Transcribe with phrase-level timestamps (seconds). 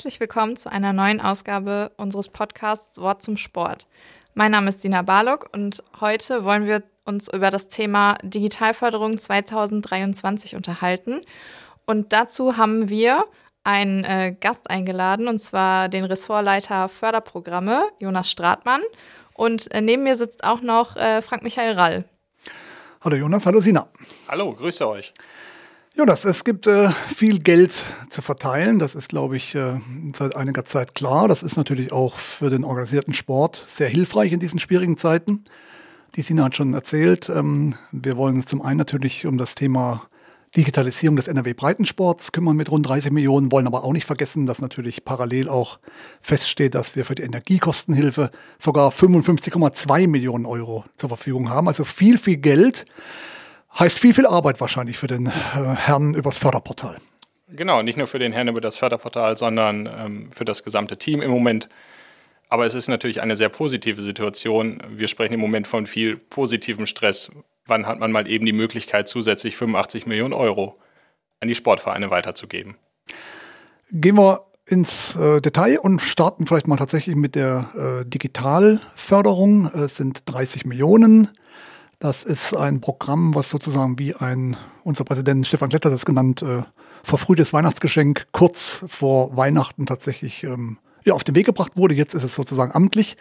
[0.00, 3.86] Herzlich willkommen zu einer neuen Ausgabe unseres Podcasts Wort zum Sport.
[4.32, 10.56] Mein Name ist Dina Barlock und heute wollen wir uns über das Thema Digitalförderung 2023
[10.56, 11.20] unterhalten.
[11.84, 13.26] Und dazu haben wir
[13.62, 18.80] einen äh, Gast eingeladen, und zwar den Ressortleiter Förderprogramme, Jonas Stratmann.
[19.34, 22.04] Und äh, neben mir sitzt auch noch äh, Frank-Michael Rall.
[23.02, 23.86] Hallo Jonas, hallo Sina.
[24.28, 25.12] Hallo, grüße euch.
[25.96, 28.78] Jonas, es gibt äh, viel Geld zu verteilen.
[28.78, 29.80] Das ist, glaube ich, äh,
[30.12, 31.26] seit einiger Zeit klar.
[31.26, 35.44] Das ist natürlich auch für den organisierten Sport sehr hilfreich in diesen schwierigen Zeiten.
[36.14, 37.28] Die Sina hat schon erzählt.
[37.28, 40.02] Ähm, wir wollen uns zum einen natürlich um das Thema
[40.56, 45.04] Digitalisierung des NRW-Breitensports kümmern mit rund 30 Millionen, wollen aber auch nicht vergessen, dass natürlich
[45.04, 45.80] parallel auch
[46.20, 51.66] feststeht, dass wir für die Energiekostenhilfe sogar 55,2 Millionen Euro zur Verfügung haben.
[51.66, 52.84] Also viel, viel Geld.
[53.78, 56.96] Heißt viel, viel Arbeit wahrscheinlich für den äh, Herrn übers Förderportal.
[57.48, 61.20] Genau, nicht nur für den Herrn über das Förderportal, sondern ähm, für das gesamte Team
[61.20, 61.68] im Moment.
[62.48, 64.82] Aber es ist natürlich eine sehr positive Situation.
[64.90, 67.30] Wir sprechen im Moment von viel positivem Stress.
[67.66, 70.76] Wann hat man mal eben die Möglichkeit, zusätzlich 85 Millionen Euro
[71.38, 72.76] an die Sportvereine weiterzugeben?
[73.92, 79.66] Gehen wir ins äh, Detail und starten vielleicht mal tatsächlich mit der äh, Digitalförderung.
[79.74, 81.28] Es sind 30 Millionen.
[82.00, 86.62] Das ist ein Programm, was sozusagen wie ein, unser Präsident Stefan Kletter das genannt, äh,
[87.02, 91.94] verfrühtes Weihnachtsgeschenk kurz vor Weihnachten tatsächlich ähm, ja, auf den Weg gebracht wurde.
[91.94, 93.18] Jetzt ist es sozusagen amtlich.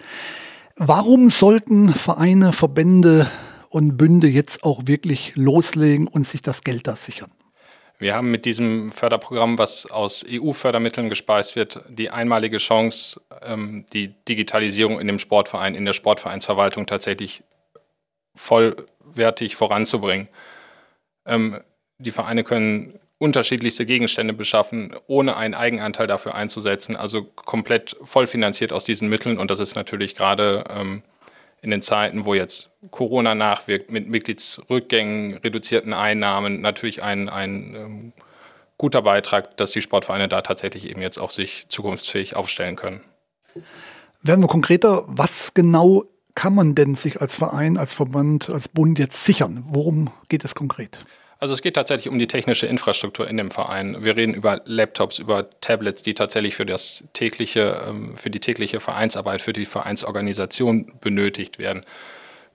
[0.78, 3.30] Warum sollten Vereine, Verbände
[3.68, 7.32] und Bünde jetzt auch wirklich loslegen und sich das Geld da sichern?
[7.98, 14.16] Wir haben mit diesem Förderprogramm, was aus EU-Fördermitteln gespeist wird, die einmalige Chance, ähm, die
[14.30, 17.44] Digitalisierung in dem Sportverein, in der Sportvereinsverwaltung tatsächlich
[18.36, 20.30] vollwertig voranzubringen.
[21.26, 21.62] Ähm,
[21.98, 28.86] die Vereine können unterschiedlichste Gegenstände beschaffen, ohne einen Eigenanteil dafür einzusetzen, also komplett vollfinanziert aus
[28.86, 29.38] diesen Mitteln.
[29.38, 31.04] Und das ist natürlich gerade ähm,
[31.62, 38.14] in den Zeiten, wo jetzt Corona nachwirkt, mit Mitgliedsrückgängen, reduzierten Einnahmen, natürlich ein, ein ähm,
[38.78, 43.02] guter Beitrag, dass die Sportvereine da tatsächlich eben jetzt auch sich zukunftsfähig aufstellen können.
[44.22, 49.00] Werden wir konkreter, was genau kann man denn sich als Verein, als Verband, als Bund
[49.00, 49.64] jetzt sichern?
[49.68, 51.00] Worum geht es konkret?
[51.40, 54.04] Also es geht tatsächlich um die technische Infrastruktur in dem Verein.
[54.04, 58.82] Wir reden über Laptops, über Tablets, die tatsächlich für das tägliche, ähm, für die tägliche
[58.82, 61.86] Vereinsarbeit, für die Vereinsorganisation benötigt werden.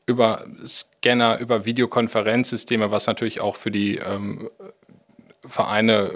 [0.04, 4.50] Über Scanner, über Videokonferenzsysteme, was natürlich auch für die ähm,
[5.46, 6.12] Vereine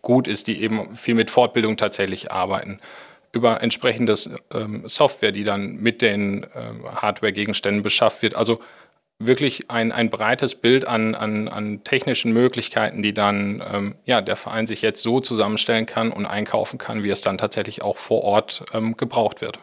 [0.00, 2.80] gut ist, die eben viel mit Fortbildung tatsächlich arbeiten
[3.36, 8.34] über entsprechendes ähm, Software, die dann mit den ähm, Hardware-Gegenständen beschafft wird.
[8.34, 8.60] Also
[9.18, 14.36] wirklich ein, ein breites Bild an, an, an technischen Möglichkeiten, die dann ähm, ja, der
[14.36, 18.22] Verein sich jetzt so zusammenstellen kann und einkaufen kann, wie es dann tatsächlich auch vor
[18.24, 19.58] Ort ähm, gebraucht wird.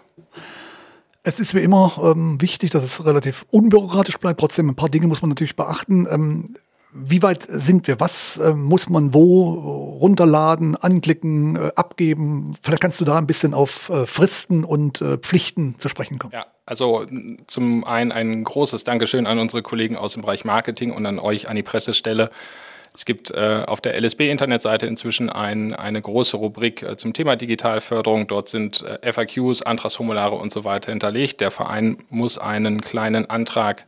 [1.24, 4.40] Es ist wie immer ähm, wichtig, dass es relativ unbürokratisch bleibt.
[4.40, 6.56] Trotzdem, ein paar Dinge muss man natürlich beachten.
[6.96, 8.00] Wie weit sind wir?
[8.00, 12.56] Was äh, muss man wo runterladen, anklicken, äh, abgeben?
[12.62, 16.34] Vielleicht kannst du da ein bisschen auf äh, Fristen und äh, Pflichten zu sprechen kommen.
[16.34, 17.06] Ja, also
[17.48, 21.50] zum einen ein großes Dankeschön an unsere Kollegen aus dem Bereich Marketing und an euch,
[21.50, 22.30] an die Pressestelle.
[22.94, 28.28] Es gibt äh, auf der LSB-Internetseite inzwischen ein, eine große Rubrik äh, zum Thema Digitalförderung.
[28.28, 31.42] Dort sind FAQs, Antragsformulare und so weiter hinterlegt.
[31.42, 33.88] Der Verein muss einen kleinen Antrag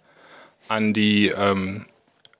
[0.67, 1.85] an die ähm,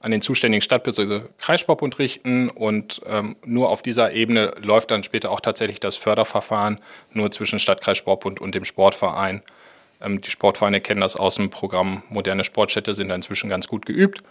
[0.06, 5.32] an den zuständigen Stadtbezirk Kreissportbund richten und ähm, nur auf dieser Ebene läuft dann später
[5.32, 6.80] auch tatsächlich das Förderverfahren
[7.12, 9.42] nur zwischen Stadtkreissportbund und dem Sportverein.
[10.00, 13.88] Ähm, die Sportvereine kennen das aus dem Programm Moderne Sportstätte, sind da inzwischen ganz gut
[13.88, 14.22] geübt.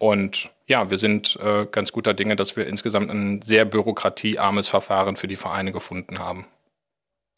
[0.00, 5.14] Und ja, wir sind äh, ganz guter Dinge, dass wir insgesamt ein sehr bürokratiearmes Verfahren
[5.14, 6.44] für die Vereine gefunden haben.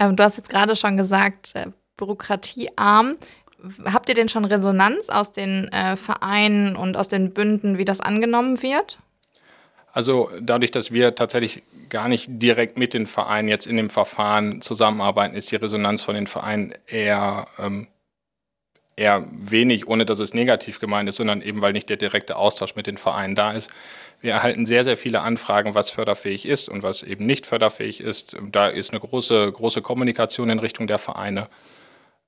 [0.01, 1.67] Ähm, du hast jetzt gerade schon gesagt, äh,
[1.99, 3.19] bürokratiearm
[3.85, 8.01] habt ihr denn schon Resonanz aus den äh, Vereinen und aus den Bünden, wie das
[8.01, 8.99] angenommen wird?
[9.93, 14.61] Also dadurch, dass wir tatsächlich gar nicht direkt mit den Vereinen jetzt in dem Verfahren
[14.61, 17.87] zusammenarbeiten, ist die Resonanz von den Vereinen eher, ähm,
[18.95, 22.77] eher wenig, ohne dass es negativ gemeint ist, sondern eben weil nicht der direkte Austausch
[22.77, 23.71] mit den Vereinen da ist.
[24.21, 28.37] Wir erhalten sehr, sehr viele Anfragen, was förderfähig ist und was eben nicht förderfähig ist.
[28.53, 31.49] Da ist eine große, große Kommunikation in Richtung der Vereine.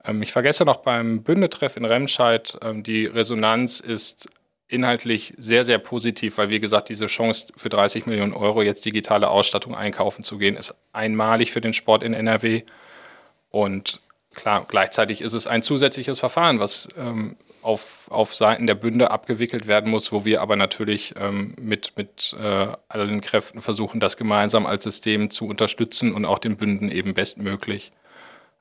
[0.08, 4.28] Ähm, ich vergesse noch beim Bündetreff in Remscheid, ähm, die Resonanz ist
[4.68, 9.28] inhaltlich sehr, sehr positiv, weil wie gesagt, diese Chance für 30 Millionen Euro jetzt digitale
[9.28, 12.64] Ausstattung einkaufen zu gehen, ist einmalig für den Sport in NRW.
[13.50, 14.00] Und
[14.34, 19.66] klar, gleichzeitig ist es ein zusätzliches Verfahren, was ähm, auf, auf Seiten der Bünde abgewickelt
[19.66, 24.66] werden muss, wo wir aber natürlich ähm, mit, mit äh, allen Kräften versuchen, das gemeinsam
[24.66, 27.90] als System zu unterstützen und auch den Bünden eben bestmöglich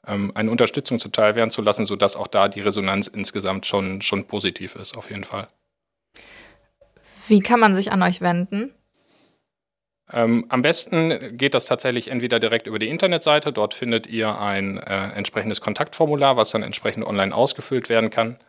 [0.07, 4.75] eine Unterstützung zuteil werden zu lassen, sodass auch da die Resonanz insgesamt schon, schon positiv
[4.75, 5.47] ist, auf jeden Fall.
[7.27, 8.73] Wie kann man sich an euch wenden?
[10.11, 13.51] Ähm, am besten geht das tatsächlich entweder direkt über die Internetseite.
[13.51, 18.39] Dort findet ihr ein äh, entsprechendes Kontaktformular, was dann entsprechend online ausgefüllt werden kann.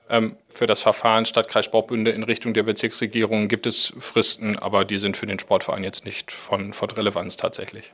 [0.09, 5.17] Ähm, für das Verfahren Stadtkreis-Sportbünde in Richtung der Bezirksregierung gibt es Fristen, aber die sind
[5.17, 7.93] für den Sportverein jetzt nicht von, von Relevanz tatsächlich.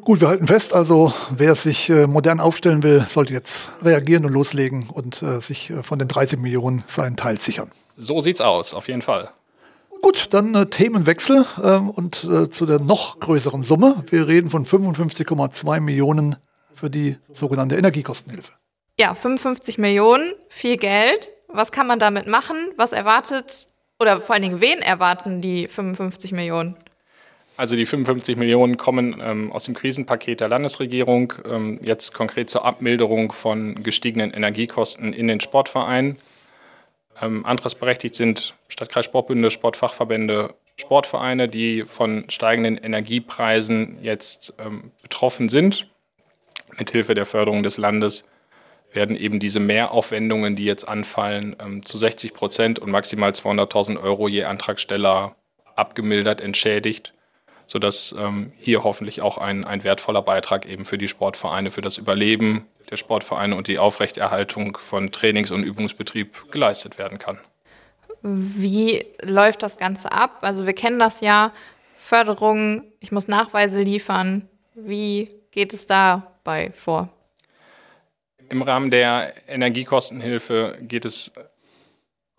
[0.00, 4.32] Gut, wir halten fest, also wer sich äh, modern aufstellen will, sollte jetzt reagieren und
[4.32, 7.70] loslegen und äh, sich äh, von den 30 Millionen seinen Teil sichern.
[7.98, 9.30] So sieht's aus, auf jeden Fall.
[10.00, 14.02] Gut, dann äh, Themenwechsel ähm, und äh, zu der noch größeren Summe.
[14.08, 16.36] Wir reden von 55,2 Millionen
[16.74, 18.52] für die sogenannte Energiekostenhilfe.
[18.98, 21.30] Ja, 55 Millionen, viel Geld.
[21.48, 22.56] Was kann man damit machen?
[22.76, 23.68] Was erwartet
[24.00, 26.76] oder vor allen Dingen wen erwarten die 55 Millionen?
[27.56, 32.64] Also die 55 Millionen kommen ähm, aus dem Krisenpaket der Landesregierung, ähm, jetzt konkret zur
[32.64, 36.16] Abmilderung von gestiegenen Energiekosten in den Sportvereinen.
[37.20, 45.88] Ähm, antragsberechtigt sind Stadtkreis Sportbünde, Sportfachverbände, Sportvereine, die von steigenden Energiepreisen jetzt ähm, betroffen sind.
[46.78, 48.26] Mithilfe der Förderung des Landes
[48.92, 54.26] werden eben diese Mehraufwendungen, die jetzt anfallen, ähm, zu 60 Prozent und maximal 200.000 Euro
[54.28, 55.36] je Antragsteller
[55.76, 57.12] abgemildert, entschädigt,
[57.72, 61.96] sodass ähm, hier hoffentlich auch ein, ein wertvoller Beitrag eben für die Sportvereine, für das
[61.96, 67.40] Überleben der Sportvereine und die Aufrechterhaltung von Trainings- und Übungsbetrieb geleistet werden kann.
[68.20, 70.40] Wie läuft das Ganze ab?
[70.42, 71.50] Also wir kennen das ja,
[71.94, 74.46] Förderung, ich muss Nachweise liefern.
[74.74, 77.08] Wie geht es dabei vor?
[78.50, 81.32] Im Rahmen der Energiekostenhilfe geht es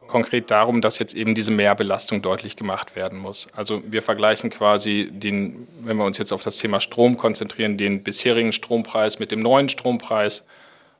[0.07, 3.47] konkret darum, dass jetzt eben diese Mehrbelastung deutlich gemacht werden muss.
[3.53, 8.03] Also wir vergleichen quasi den, wenn wir uns jetzt auf das Thema Strom konzentrieren, den
[8.03, 10.45] bisherigen Strompreis mit dem neuen Strompreis.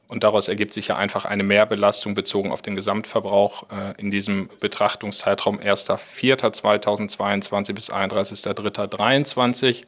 [0.07, 4.47] Und daraus ergibt sich ja einfach eine Mehrbelastung bezogen auf den Gesamtverbrauch äh, in diesem
[4.59, 9.81] Betrachtungszeitraum 1.4.2022 bis 31.3.2023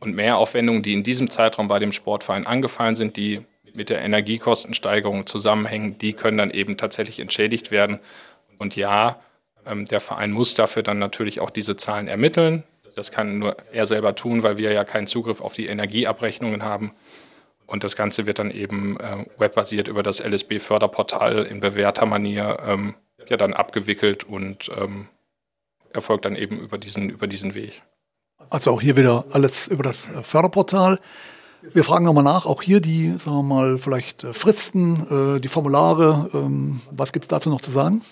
[0.00, 3.42] und Mehraufwendungen, die in diesem Zeitraum bei dem Sportverein angefallen sind, die
[3.74, 8.00] mit der Energiekostensteigerung zusammenhängen, die können dann eben tatsächlich entschädigt werden.
[8.62, 9.20] Und ja,
[9.66, 12.64] ähm, der Verein muss dafür dann natürlich auch diese Zahlen ermitteln.
[12.94, 16.92] Das kann nur er selber tun, weil wir ja keinen Zugriff auf die Energieabrechnungen haben.
[17.66, 22.94] Und das Ganze wird dann eben äh, webbasiert über das LSB-Förderportal in bewährter Manier ähm,
[23.28, 25.08] ja dann abgewickelt und ähm,
[25.92, 27.82] erfolgt dann eben über diesen, über diesen Weg.
[28.50, 31.00] Also auch hier wieder alles über das äh, Förderportal.
[31.62, 35.48] Wir fragen nochmal nach, auch hier die, sagen wir mal, vielleicht äh, Fristen, äh, die
[35.48, 36.28] Formulare.
[36.34, 38.02] Ähm, was gibt es dazu noch zu sagen?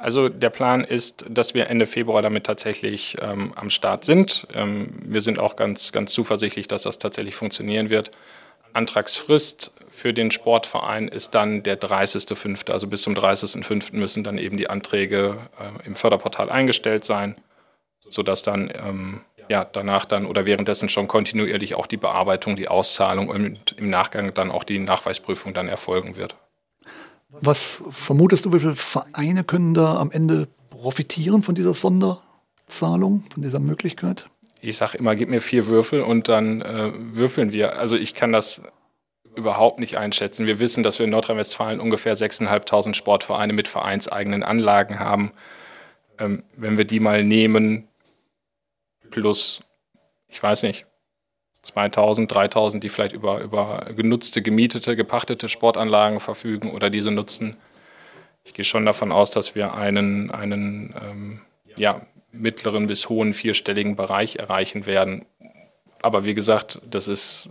[0.00, 4.46] Also der Plan ist, dass wir Ende Februar damit tatsächlich ähm, am Start sind.
[4.54, 8.10] Ähm, wir sind auch ganz, ganz zuversichtlich, dass das tatsächlich funktionieren wird.
[8.72, 12.72] Antragsfrist für den Sportverein ist dann der 30.05.
[12.72, 13.94] Also bis zum 30.05.
[13.94, 17.36] müssen dann eben die Anträge äh, im Förderportal eingestellt sein,
[18.08, 19.20] sodass dann ähm,
[19.50, 24.32] ja, danach dann oder währenddessen schon kontinuierlich auch die Bearbeitung, die Auszahlung und im Nachgang
[24.32, 26.36] dann auch die Nachweisprüfung dann erfolgen wird.
[27.32, 33.42] Was vermutest du, wie viele Vereine können da am Ende profitieren von dieser Sonderzahlung, von
[33.42, 34.26] dieser Möglichkeit?
[34.60, 37.78] Ich sage immer, gib mir vier Würfel und dann äh, würfeln wir.
[37.78, 38.62] Also ich kann das
[39.34, 40.46] überhaupt nicht einschätzen.
[40.46, 45.32] Wir wissen, dass wir in Nordrhein-Westfalen ungefähr 6.500 Sportvereine mit vereinseigenen Anlagen haben.
[46.18, 47.88] Ähm, wenn wir die mal nehmen,
[49.10, 49.62] plus,
[50.28, 50.86] ich weiß nicht,
[51.62, 57.56] 2000, 3000, die vielleicht über, über genutzte, gemietete, gepachtete Sportanlagen verfügen oder diese nutzen.
[58.44, 61.40] Ich gehe schon davon aus, dass wir einen, einen ähm,
[61.76, 62.00] ja,
[62.32, 65.26] mittleren bis hohen vierstelligen Bereich erreichen werden.
[66.00, 67.50] Aber wie gesagt, das ist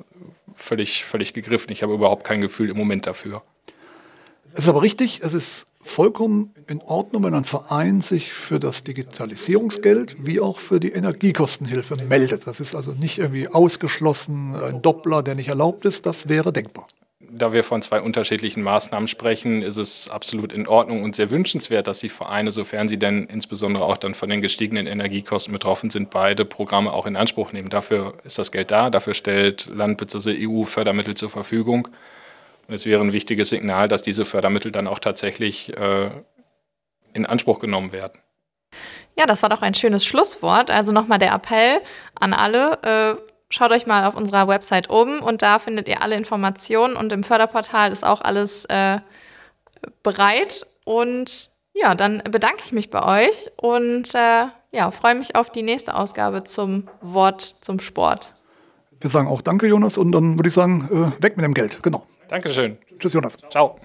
[0.56, 1.72] völlig, völlig gegriffen.
[1.72, 3.44] Ich habe überhaupt kein Gefühl im Moment dafür.
[4.54, 8.84] Es ist aber richtig, es ist vollkommen in Ordnung, wenn ein Verein sich für das
[8.84, 12.48] Digitalisierungsgeld wie auch für die Energiekostenhilfe meldet.
[12.48, 16.06] Das ist also nicht irgendwie ausgeschlossen, ein Doppler, der nicht erlaubt ist.
[16.06, 16.88] Das wäre denkbar.
[17.32, 21.88] da wir von zwei unterschiedlichen Maßnahmen sprechen, ist es absolut in Ordnung und sehr wünschenswert,
[21.88, 26.10] dass die Vereine, sofern sie denn insbesondere auch dann von den gestiegenen Energiekosten betroffen sind,
[26.10, 27.70] beide Programme auch in Anspruch nehmen.
[27.70, 30.48] Dafür ist das Geld da, dafür stellt Land bzw.
[30.48, 31.88] EU Fördermittel zur Verfügung.
[32.70, 36.12] Es wäre ein wichtiges Signal, dass diese Fördermittel dann auch tatsächlich äh,
[37.14, 38.20] in Anspruch genommen werden.
[39.18, 40.70] Ja, das war doch ein schönes Schlusswort.
[40.70, 41.82] Also nochmal der Appell
[42.20, 42.82] an alle.
[42.84, 47.12] Äh, schaut euch mal auf unserer Website um und da findet ihr alle Informationen und
[47.12, 49.00] im Förderportal ist auch alles äh,
[50.04, 50.68] bereit.
[50.86, 55.64] Und ja, dann bedanke ich mich bei euch und äh, ja, freue mich auf die
[55.64, 58.36] nächste Ausgabe zum Wort zum Sport.
[59.02, 61.82] Wir sagen auch Danke, Jonas, und dann würde ich sagen, äh, weg mit dem Geld.
[61.82, 62.06] Genau.
[62.30, 62.78] Dankeschön.
[62.98, 63.38] Tschüss, Jonas.
[63.50, 63.80] Ciao.